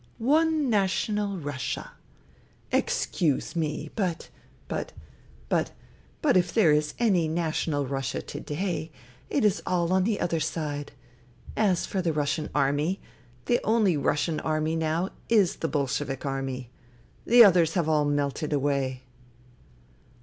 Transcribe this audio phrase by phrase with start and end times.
[0.17, 1.91] "One national Russia!
[2.71, 4.29] Excuse me, but—
[4.67, 4.87] ^but—
[5.47, 5.73] but—
[6.23, 8.91] ^but if there is any national Russia to day
[9.29, 10.93] it is all on the other side.
[11.55, 12.99] As for the Russian Army,
[13.45, 16.71] the only Russian Army now is the Bolshevik Army.
[17.27, 19.03] The others have all melted away."